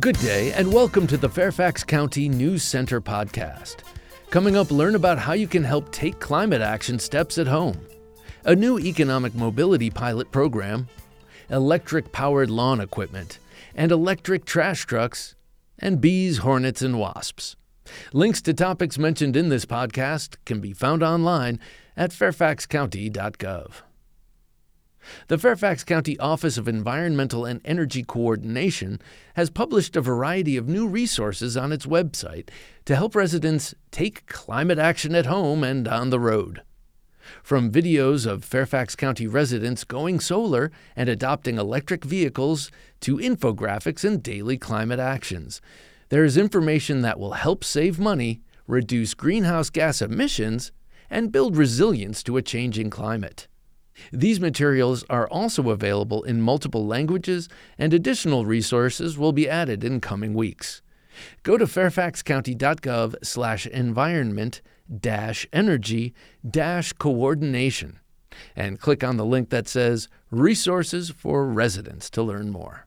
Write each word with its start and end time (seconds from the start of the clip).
Good 0.00 0.18
day, 0.18 0.52
and 0.54 0.72
welcome 0.72 1.06
to 1.06 1.16
the 1.16 1.28
Fairfax 1.28 1.84
County 1.84 2.28
News 2.28 2.64
Center 2.64 3.00
podcast. 3.00 3.76
Coming 4.28 4.56
up, 4.56 4.72
learn 4.72 4.96
about 4.96 5.20
how 5.20 5.34
you 5.34 5.46
can 5.46 5.62
help 5.62 5.92
take 5.92 6.18
climate 6.18 6.60
action 6.60 6.98
steps 6.98 7.38
at 7.38 7.46
home, 7.46 7.78
a 8.44 8.56
new 8.56 8.76
economic 8.76 9.36
mobility 9.36 9.90
pilot 9.90 10.32
program, 10.32 10.88
electric 11.48 12.10
powered 12.10 12.50
lawn 12.50 12.80
equipment, 12.80 13.38
and 13.76 13.92
electric 13.92 14.44
trash 14.44 14.84
trucks, 14.84 15.36
and 15.78 16.00
bees, 16.00 16.38
hornets, 16.38 16.82
and 16.82 16.98
wasps. 16.98 17.54
Links 18.12 18.42
to 18.42 18.52
topics 18.52 18.98
mentioned 18.98 19.36
in 19.36 19.48
this 19.48 19.64
podcast 19.64 20.38
can 20.44 20.60
be 20.60 20.72
found 20.72 21.04
online 21.04 21.60
at 21.96 22.10
fairfaxcounty.gov. 22.10 23.70
The 25.28 25.38
Fairfax 25.38 25.84
County 25.84 26.18
Office 26.18 26.58
of 26.58 26.68
Environmental 26.68 27.44
and 27.44 27.60
Energy 27.64 28.02
Coordination 28.02 29.00
has 29.34 29.50
published 29.50 29.96
a 29.96 30.00
variety 30.00 30.56
of 30.56 30.68
new 30.68 30.86
resources 30.86 31.56
on 31.56 31.72
its 31.72 31.86
website 31.86 32.48
to 32.84 32.96
help 32.96 33.14
residents 33.14 33.74
take 33.90 34.26
climate 34.26 34.78
action 34.78 35.14
at 35.14 35.26
home 35.26 35.64
and 35.64 35.86
on 35.88 36.10
the 36.10 36.20
road. 36.20 36.62
From 37.42 37.72
videos 37.72 38.26
of 38.26 38.44
Fairfax 38.44 38.94
County 38.94 39.26
residents 39.26 39.84
going 39.84 40.20
solar 40.20 40.70
and 40.94 41.08
adopting 41.08 41.58
electric 41.58 42.04
vehicles 42.04 42.70
to 43.00 43.16
infographics 43.16 44.04
and 44.04 44.22
daily 44.22 44.58
climate 44.58 45.00
actions, 45.00 45.60
there 46.10 46.24
is 46.24 46.36
information 46.36 47.00
that 47.00 47.18
will 47.18 47.32
help 47.32 47.64
save 47.64 47.98
money, 47.98 48.42
reduce 48.66 49.14
greenhouse 49.14 49.70
gas 49.70 50.02
emissions, 50.02 50.70
and 51.10 51.32
build 51.32 51.56
resilience 51.56 52.22
to 52.22 52.36
a 52.36 52.42
changing 52.42 52.90
climate. 52.90 53.48
These 54.12 54.40
materials 54.40 55.04
are 55.08 55.28
also 55.28 55.70
available 55.70 56.22
in 56.22 56.40
multiple 56.40 56.86
languages, 56.86 57.48
and 57.78 57.92
additional 57.92 58.44
resources 58.44 59.18
will 59.18 59.32
be 59.32 59.48
added 59.48 59.84
in 59.84 60.00
coming 60.00 60.34
weeks. 60.34 60.82
Go 61.42 61.56
to 61.56 61.64
fairfaxcounty.gov 61.64 63.14
slash 63.22 63.66
environment 63.66 64.62
dash 65.00 65.46
energy 65.52 66.12
dash 66.48 66.92
coordination 66.92 68.00
and 68.56 68.80
click 68.80 69.04
on 69.04 69.16
the 69.16 69.24
link 69.24 69.50
that 69.50 69.68
says 69.68 70.08
Resources 70.30 71.10
for 71.10 71.46
Residents 71.46 72.10
to 72.10 72.22
learn 72.22 72.50
more. 72.50 72.86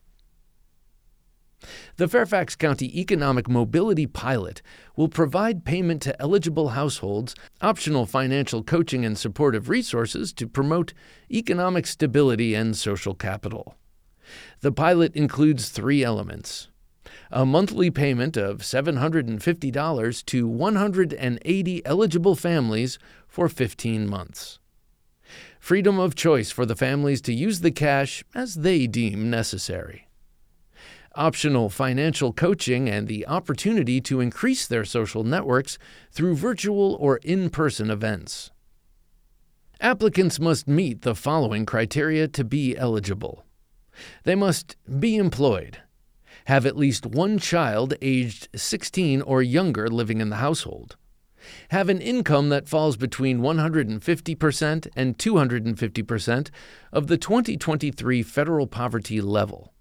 The 1.96 2.08
Fairfax 2.08 2.54
County 2.54 3.00
Economic 3.00 3.48
Mobility 3.48 4.06
Pilot 4.06 4.62
will 4.96 5.08
provide 5.08 5.64
payment 5.64 6.00
to 6.02 6.20
eligible 6.20 6.70
households, 6.70 7.34
optional 7.60 8.06
financial 8.06 8.62
coaching 8.62 9.04
and 9.04 9.18
supportive 9.18 9.68
resources 9.68 10.32
to 10.34 10.46
promote 10.46 10.94
economic 11.30 11.86
stability 11.86 12.54
and 12.54 12.76
social 12.76 13.14
capital. 13.14 13.74
The 14.60 14.72
pilot 14.72 15.14
includes 15.16 15.68
three 15.68 16.04
elements 16.04 16.68
a 17.30 17.44
monthly 17.44 17.90
payment 17.90 18.36
of 18.36 18.58
$750 18.58 20.24
to 20.26 20.48
180 20.48 21.86
eligible 21.86 22.34
families 22.34 22.98
for 23.26 23.48
15 23.48 24.08
months. 24.08 24.58
Freedom 25.60 25.98
of 25.98 26.14
choice 26.14 26.50
for 26.50 26.64
the 26.64 26.76
families 26.76 27.20
to 27.22 27.34
use 27.34 27.60
the 27.60 27.70
cash 27.70 28.24
as 28.34 28.54
they 28.56 28.86
deem 28.86 29.28
necessary 29.28 30.07
optional 31.18 31.68
financial 31.68 32.32
coaching, 32.32 32.88
and 32.88 33.08
the 33.08 33.26
opportunity 33.26 34.00
to 34.00 34.20
increase 34.20 34.66
their 34.66 34.84
social 34.84 35.24
networks 35.24 35.78
through 36.12 36.36
virtual 36.36 36.96
or 37.00 37.18
in 37.18 37.50
person 37.50 37.90
events. 37.90 38.50
Applicants 39.80 40.40
must 40.40 40.66
meet 40.66 41.02
the 41.02 41.14
following 41.14 41.66
criteria 41.66 42.26
to 42.28 42.44
be 42.44 42.76
eligible 42.76 43.44
they 44.24 44.34
must 44.34 44.76
be 44.98 45.16
employed, 45.16 45.78
have 46.46 46.66
at 46.66 46.76
least 46.76 47.06
one 47.06 47.38
child 47.38 47.94
aged 48.00 48.48
16 48.54 49.22
or 49.22 49.42
younger 49.42 49.88
living 49.88 50.20
in 50.20 50.30
the 50.30 50.36
household, 50.36 50.96
have 51.70 51.88
an 51.88 52.00
income 52.00 52.48
that 52.48 52.68
falls 52.68 52.96
between 52.96 53.40
150% 53.40 54.88
and 54.96 55.18
250% 55.18 56.50
of 56.92 57.06
the 57.06 57.16
2023 57.16 58.22
federal 58.22 58.66
poverty 58.66 59.20
level 59.20 59.72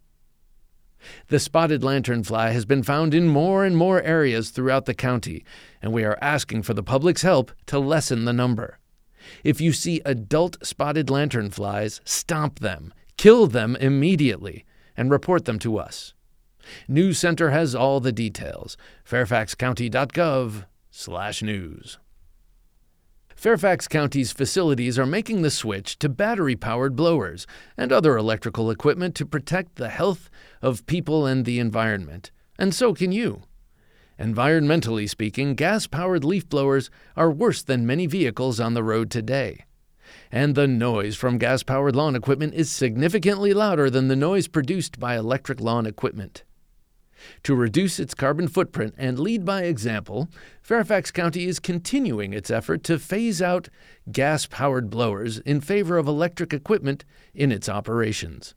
The 1.27 1.39
spotted 1.39 1.81
lanternfly 1.81 2.51
has 2.51 2.65
been 2.65 2.83
found 2.83 3.13
in 3.13 3.27
more 3.27 3.63
and 3.63 3.77
more 3.77 4.01
areas 4.01 4.49
throughout 4.49 4.85
the 4.85 4.93
county, 4.93 5.45
and 5.81 5.93
we 5.93 6.03
are 6.03 6.17
asking 6.21 6.63
for 6.63 6.73
the 6.73 6.83
public's 6.83 7.21
help 7.21 7.51
to 7.67 7.79
lessen 7.79 8.25
the 8.25 8.33
number. 8.33 8.79
If 9.43 9.61
you 9.61 9.73
see 9.73 10.01
adult 10.05 10.57
spotted 10.65 11.07
lanternflies, 11.07 11.99
stomp 12.03 12.59
them, 12.59 12.93
kill 13.17 13.47
them 13.47 13.75
immediately, 13.75 14.65
and 14.95 15.11
report 15.11 15.45
them 15.45 15.59
to 15.59 15.77
us. 15.77 16.13
News 16.87 17.17
Center 17.17 17.49
has 17.51 17.73
all 17.73 17.99
the 17.99 18.11
details. 18.11 18.77
fairfaxcounty.gov/news. 19.05 21.97
Fairfax 23.35 23.87
County's 23.87 24.31
facilities 24.33 24.99
are 24.99 25.05
making 25.05 25.43
the 25.43 25.49
switch 25.49 25.97
to 25.99 26.09
battery 26.09 26.57
powered 26.57 26.97
blowers 26.97 27.47
and 27.77 27.93
other 27.93 28.17
electrical 28.17 28.69
equipment 28.69 29.15
to 29.15 29.25
protect 29.25 29.75
the 29.75 29.87
health 29.87 30.29
of 30.61 30.85
people 30.85 31.25
and 31.25 31.45
the 31.45 31.57
environment, 31.57 32.31
and 32.57 32.75
so 32.75 32.93
can 32.93 33.13
you. 33.13 33.43
Environmentally 34.19 35.09
speaking, 35.09 35.55
gas 35.55 35.87
powered 35.87 36.25
leaf 36.25 36.47
blowers 36.49 36.89
are 37.15 37.31
worse 37.31 37.63
than 37.63 37.87
many 37.87 38.05
vehicles 38.05 38.59
on 38.59 38.73
the 38.73 38.83
road 38.83 39.09
today. 39.09 39.63
And 40.29 40.55
the 40.55 40.67
noise 40.67 41.15
from 41.15 41.37
gas 41.37 41.63
powered 41.63 41.95
lawn 41.95 42.15
equipment 42.15 42.53
is 42.53 42.69
significantly 42.69 43.53
louder 43.53 43.89
than 43.89 44.09
the 44.09 44.17
noise 44.17 44.49
produced 44.49 44.99
by 44.99 45.15
electric 45.15 45.61
lawn 45.61 45.85
equipment. 45.85 46.43
To 47.43 47.55
reduce 47.55 47.99
its 47.99 48.13
carbon 48.13 48.47
footprint 48.47 48.93
and 48.97 49.19
lead 49.19 49.45
by 49.45 49.63
example, 49.63 50.29
Fairfax 50.61 51.11
County 51.11 51.45
is 51.45 51.59
continuing 51.59 52.33
its 52.33 52.49
effort 52.49 52.83
to 52.85 52.99
phase 52.99 53.41
out 53.41 53.69
gas 54.11 54.45
powered 54.45 54.89
blowers 54.89 55.39
in 55.39 55.61
favor 55.61 55.97
of 55.97 56.07
electric 56.07 56.53
equipment 56.53 57.05
in 57.33 57.51
its 57.51 57.69
operations. 57.69 58.55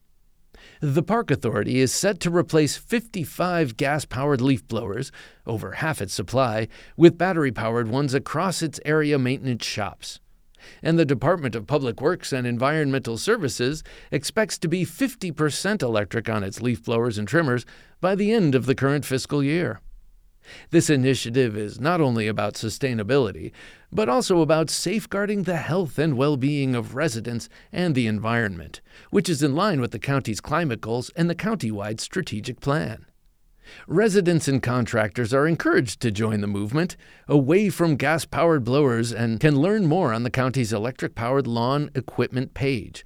The 0.81 1.03
Park 1.03 1.31
Authority 1.31 1.81
is 1.81 1.93
set 1.93 2.21
to 2.21 2.31
replace 2.31 2.77
55 2.77 3.77
gas 3.77 4.05
powered 4.05 4.41
leaf 4.41 4.67
blowers, 4.67 5.13
over 5.47 5.73
half 5.73 6.01
its 6.01 6.15
supply, 6.15 6.69
with 6.97 7.19
battery 7.19 7.53
powered 7.53 7.89
ones 7.89 8.15
across 8.15 8.63
its 8.63 8.81
area 8.85 9.19
maintenance 9.19 9.65
shops. 9.65 10.21
And 10.83 10.99
the 10.99 11.05
Department 11.05 11.55
of 11.55 11.67
Public 11.67 12.01
Works 12.01 12.33
and 12.33 12.47
Environmental 12.47 13.19
Services 13.19 13.83
expects 14.11 14.59
to 14.59 14.69
be 14.69 14.85
50% 14.85 15.83
electric 15.83 16.29
on 16.29 16.45
its 16.45 16.61
leaf 16.61 16.85
blowers 16.85 17.19
and 17.19 17.27
trimmers 17.27 17.67
by 18.01 18.15
the 18.15 18.33
end 18.33 18.55
of 18.55 18.67
the 18.67 18.75
current 18.75 19.05
fiscal 19.05 19.43
year. 19.43 19.81
This 20.71 20.91
initiative 20.91 21.57
is 21.57 21.81
not 21.81 22.01
only 22.01 22.27
about 22.27 22.55
sustainability, 22.55 23.53
but 23.93 24.09
also 24.09 24.41
about 24.41 24.71
safeguarding 24.71 25.43
the 25.43 25.57
health 25.57 25.99
and 25.99 26.17
well 26.17 26.37
being 26.37 26.75
of 26.75 26.95
residents 26.95 27.49
and 27.73 27.95
the 27.95 28.07
environment, 28.07 28.81
which 29.11 29.29
is 29.29 29.43
in 29.43 29.55
line 29.55 29.81
with 29.81 29.91
the 29.91 29.99
county's 29.99 30.41
climate 30.41 30.81
goals 30.81 31.11
and 31.17 31.29
the 31.29 31.35
county-wide 31.35 32.01
strategic 32.01 32.61
plan. 32.61 33.07
Residents 33.87 34.49
and 34.49 34.63
contractors 34.63 35.33
are 35.33 35.47
encouraged 35.47 36.01
to 36.01 36.11
join 36.11 36.41
the 36.41 36.47
movement 36.47 36.97
away 37.29 37.69
from 37.69 37.97
gas 37.97 38.25
powered 38.25 38.65
blowers 38.65 39.13
and 39.13 39.41
can 39.41 39.57
learn 39.57 39.87
more 39.87 40.13
on 40.13 40.25
the 40.25 40.31
county's 40.31 40.73
electric 40.73 41.15
powered 41.15 41.47
lawn 41.47 41.91
equipment 41.95 42.55
page. 42.55 43.05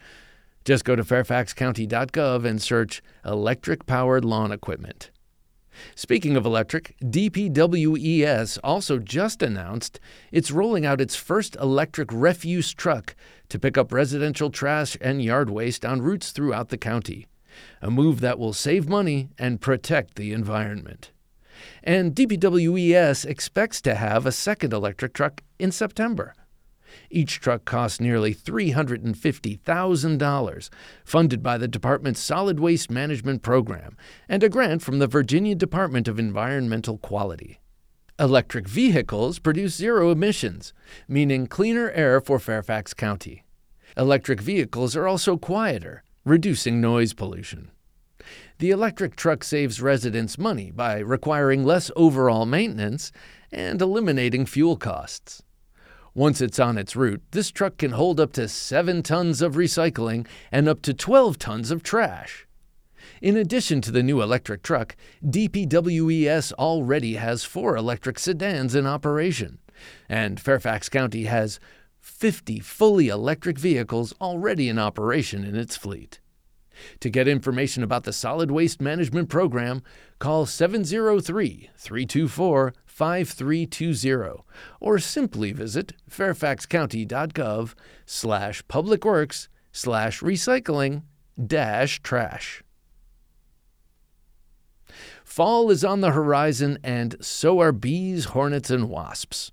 Just 0.64 0.84
go 0.84 0.96
to 0.96 1.04
fairfaxcounty.gov 1.04 2.44
and 2.44 2.60
search 2.60 3.02
electric 3.24 3.86
powered 3.86 4.24
lawn 4.24 4.50
equipment. 4.50 5.10
Speaking 5.94 6.36
of 6.36 6.46
electric, 6.46 6.96
DPWES 7.02 8.58
also 8.62 8.98
just 8.98 9.42
announced 9.42 10.00
it's 10.32 10.50
rolling 10.50 10.86
out 10.86 11.00
its 11.00 11.16
first 11.16 11.56
electric 11.56 12.10
refuse 12.12 12.72
truck 12.72 13.14
to 13.48 13.58
pick 13.58 13.76
up 13.76 13.92
residential 13.92 14.50
trash 14.50 14.96
and 15.00 15.22
yard 15.22 15.50
waste 15.50 15.84
on 15.84 16.02
routes 16.02 16.32
throughout 16.32 16.68
the 16.68 16.78
county 16.78 17.26
a 17.80 17.90
move 17.90 18.20
that 18.20 18.38
will 18.38 18.52
save 18.52 18.88
money 18.88 19.30
and 19.38 19.60
protect 19.60 20.16
the 20.16 20.32
environment. 20.32 21.10
And 21.82 22.14
DPWES 22.14 23.24
expects 23.24 23.80
to 23.82 23.94
have 23.94 24.26
a 24.26 24.32
second 24.32 24.72
electric 24.72 25.14
truck 25.14 25.42
in 25.58 25.72
September. 25.72 26.34
Each 27.10 27.40
truck 27.40 27.64
costs 27.64 28.00
nearly 28.00 28.34
$350,000, 28.34 30.70
funded 31.04 31.42
by 31.42 31.58
the 31.58 31.68
department's 31.68 32.20
Solid 32.20 32.60
Waste 32.60 32.90
Management 32.90 33.42
Program 33.42 33.96
and 34.28 34.42
a 34.42 34.48
grant 34.48 34.82
from 34.82 34.98
the 34.98 35.06
Virginia 35.06 35.54
Department 35.54 36.08
of 36.08 36.18
Environmental 36.18 36.98
Quality. 36.98 37.60
Electric 38.18 38.66
vehicles 38.66 39.38
produce 39.38 39.74
zero 39.74 40.10
emissions, 40.10 40.72
meaning 41.06 41.46
cleaner 41.46 41.90
air 41.90 42.20
for 42.20 42.38
Fairfax 42.38 42.94
County. 42.94 43.44
Electric 43.96 44.40
vehicles 44.40 44.96
are 44.96 45.06
also 45.06 45.36
quieter, 45.36 46.02
reducing 46.24 46.80
noise 46.80 47.12
pollution. 47.12 47.70
The 48.58 48.70
electric 48.70 49.16
truck 49.16 49.44
saves 49.44 49.82
residents 49.82 50.38
money 50.38 50.70
by 50.70 50.98
requiring 50.98 51.64
less 51.64 51.90
overall 51.94 52.46
maintenance 52.46 53.12
and 53.52 53.80
eliminating 53.80 54.46
fuel 54.46 54.76
costs. 54.76 55.42
Once 56.16 56.40
it's 56.40 56.58
on 56.58 56.78
its 56.78 56.96
route, 56.96 57.20
this 57.32 57.50
truck 57.50 57.76
can 57.76 57.90
hold 57.90 58.18
up 58.18 58.32
to 58.32 58.48
7 58.48 59.02
tons 59.02 59.42
of 59.42 59.54
recycling 59.54 60.26
and 60.50 60.66
up 60.66 60.80
to 60.80 60.94
12 60.94 61.38
tons 61.38 61.70
of 61.70 61.82
trash. 61.82 62.46
In 63.20 63.36
addition 63.36 63.82
to 63.82 63.92
the 63.92 64.02
new 64.02 64.22
electric 64.22 64.62
truck, 64.62 64.96
DPWES 65.22 66.54
already 66.54 67.16
has 67.16 67.44
four 67.44 67.76
electric 67.76 68.18
sedans 68.18 68.74
in 68.74 68.86
operation, 68.86 69.58
and 70.08 70.40
Fairfax 70.40 70.88
County 70.88 71.24
has 71.24 71.60
50 72.00 72.60
fully 72.60 73.08
electric 73.08 73.58
vehicles 73.58 74.14
already 74.18 74.70
in 74.70 74.78
operation 74.78 75.44
in 75.44 75.54
its 75.54 75.76
fleet. 75.76 76.20
To 77.00 77.10
get 77.10 77.28
information 77.28 77.82
about 77.82 78.04
the 78.04 78.12
Solid 78.12 78.50
Waste 78.50 78.80
Management 78.80 79.28
Program, 79.28 79.82
call 80.18 80.46
703 80.46 81.70
324 81.76 82.74
5320 82.86 84.44
or 84.80 84.98
simply 84.98 85.52
visit 85.52 85.92
fairfaxcounty.gov 86.10 87.74
slash 88.06 88.62
publicworks 88.66 89.48
slash 89.72 90.20
recycling 90.20 91.02
dash 91.44 92.00
trash. 92.02 92.62
Fall 95.24 95.70
is 95.70 95.84
on 95.84 96.00
the 96.00 96.12
horizon, 96.12 96.78
and 96.82 97.16
so 97.20 97.60
are 97.60 97.72
bees, 97.72 98.26
hornets, 98.26 98.70
and 98.70 98.88
wasps. 98.88 99.52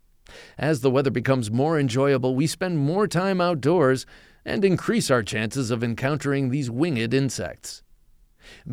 As 0.57 0.81
the 0.81 0.89
weather 0.89 1.11
becomes 1.11 1.51
more 1.51 1.77
enjoyable, 1.77 2.35
we 2.35 2.47
spend 2.47 2.77
more 2.79 3.07
time 3.07 3.41
outdoors 3.41 4.05
and 4.45 4.65
increase 4.65 5.09
our 5.09 5.23
chances 5.23 5.71
of 5.71 5.83
encountering 5.83 6.49
these 6.49 6.69
winged 6.69 7.13
insects. 7.13 7.83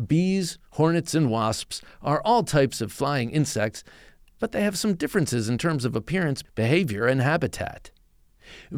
Bees, 0.07 0.57
hornets, 0.71 1.15
and 1.15 1.29
wasps 1.29 1.81
are 2.01 2.21
all 2.23 2.43
types 2.43 2.81
of 2.81 2.91
flying 2.91 3.29
insects, 3.31 3.83
but 4.39 4.51
they 4.51 4.63
have 4.63 4.77
some 4.77 4.95
differences 4.95 5.47
in 5.47 5.57
terms 5.57 5.85
of 5.85 5.95
appearance, 5.95 6.43
behavior, 6.55 7.05
and 7.05 7.21
habitat. 7.21 7.91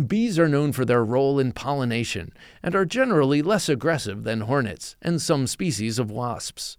Bees 0.07 0.37
are 0.37 0.49
known 0.49 0.71
for 0.71 0.85
their 0.85 1.03
role 1.03 1.39
in 1.39 1.51
pollination 1.51 2.31
and 2.61 2.75
are 2.75 2.85
generally 2.85 3.41
less 3.41 3.69
aggressive 3.69 4.23
than 4.23 4.41
hornets 4.41 4.95
and 5.01 5.21
some 5.21 5.47
species 5.47 5.97
of 5.97 6.11
wasps. 6.11 6.77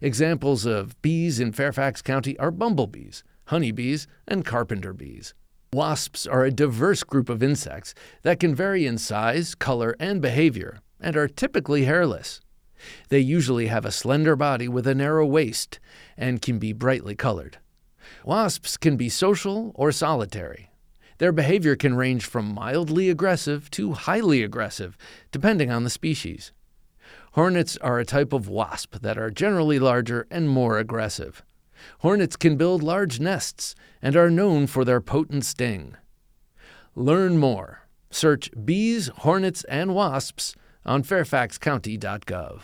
Examples 0.00 0.64
of 0.66 1.00
bees 1.02 1.38
in 1.38 1.52
Fairfax 1.52 2.02
County 2.02 2.38
are 2.38 2.50
bumblebees, 2.50 3.22
honeybees, 3.46 4.06
and 4.26 4.44
carpenter 4.44 4.92
bees. 4.92 5.34
Wasps 5.74 6.24
are 6.24 6.44
a 6.44 6.52
diverse 6.52 7.02
group 7.02 7.28
of 7.28 7.42
insects 7.42 7.94
that 8.22 8.38
can 8.38 8.54
vary 8.54 8.86
in 8.86 8.96
size, 8.96 9.56
color, 9.56 9.96
and 9.98 10.22
behavior, 10.22 10.78
and 11.00 11.16
are 11.16 11.26
typically 11.26 11.84
hairless. 11.84 12.40
They 13.08 13.18
usually 13.18 13.66
have 13.66 13.84
a 13.84 13.90
slender 13.90 14.36
body 14.36 14.68
with 14.68 14.86
a 14.86 14.94
narrow 14.94 15.26
waist 15.26 15.80
and 16.16 16.40
can 16.40 16.60
be 16.60 16.72
brightly 16.72 17.16
colored. 17.16 17.58
Wasps 18.24 18.76
can 18.76 18.96
be 18.96 19.08
social 19.08 19.72
or 19.74 19.90
solitary. 19.90 20.70
Their 21.18 21.32
behavior 21.32 21.74
can 21.74 21.96
range 21.96 22.24
from 22.24 22.54
mildly 22.54 23.10
aggressive 23.10 23.68
to 23.72 23.94
highly 23.94 24.44
aggressive, 24.44 24.96
depending 25.32 25.72
on 25.72 25.82
the 25.82 25.90
species. 25.90 26.52
Hornets 27.32 27.76
are 27.78 27.98
a 27.98 28.04
type 28.04 28.32
of 28.32 28.48
wasp 28.48 29.00
that 29.02 29.18
are 29.18 29.28
generally 29.28 29.80
larger 29.80 30.28
and 30.30 30.48
more 30.48 30.78
aggressive. 30.78 31.42
Hornets 32.00 32.36
can 32.36 32.56
build 32.56 32.82
large 32.82 33.20
nests 33.20 33.74
and 34.02 34.16
are 34.16 34.30
known 34.30 34.66
for 34.66 34.84
their 34.84 35.00
potent 35.00 35.44
sting. 35.44 35.96
Learn 36.94 37.38
more. 37.38 37.80
Search 38.10 38.50
bees, 38.64 39.08
hornets, 39.18 39.64
and 39.64 39.94
wasps 39.94 40.54
on 40.84 41.02
fairfaxcounty.gov. 41.02 42.60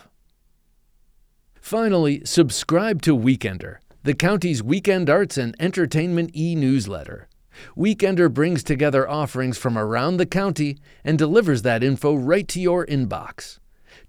Finally, 1.60 2.24
subscribe 2.24 3.02
to 3.02 3.16
Weekender, 3.16 3.76
the 4.02 4.14
county's 4.14 4.62
weekend 4.62 5.08
arts 5.08 5.36
and 5.36 5.54
entertainment 5.60 6.30
e 6.34 6.54
newsletter. 6.54 7.28
Weekender 7.76 8.32
brings 8.32 8.64
together 8.64 9.08
offerings 9.08 9.58
from 9.58 9.76
around 9.76 10.16
the 10.16 10.26
county 10.26 10.78
and 11.04 11.18
delivers 11.18 11.62
that 11.62 11.84
info 11.84 12.14
right 12.14 12.48
to 12.48 12.60
your 12.60 12.86
inbox. 12.86 13.59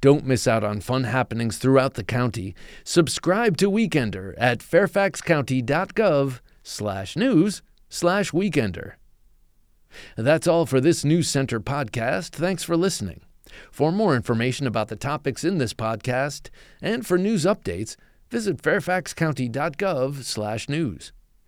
Don't 0.01 0.25
miss 0.25 0.47
out 0.47 0.63
on 0.63 0.81
fun 0.81 1.03
happenings 1.03 1.57
throughout 1.57 1.93
the 1.93 2.03
county. 2.03 2.55
Subscribe 2.83 3.55
to 3.57 3.69
Weekender 3.69 4.33
at 4.37 4.59
fairfaxcounty.gov 4.59 6.39
slash 6.63 7.15
news 7.15 7.61
slash 7.87 8.31
weekender. 8.31 8.93
That's 10.17 10.47
all 10.47 10.65
for 10.65 10.81
this 10.81 11.05
News 11.05 11.29
Center 11.29 11.59
podcast. 11.59 12.29
Thanks 12.29 12.63
for 12.63 12.75
listening. 12.75 13.21
For 13.71 13.91
more 13.91 14.15
information 14.15 14.65
about 14.65 14.87
the 14.87 14.95
topics 14.95 15.43
in 15.43 15.57
this 15.57 15.73
podcast 15.73 16.49
and 16.81 17.05
for 17.05 17.17
news 17.17 17.45
updates, 17.45 17.95
visit 18.29 18.61
fairfaxcounty.gov 18.61 20.23
slash 20.23 20.69
news. 20.69 21.11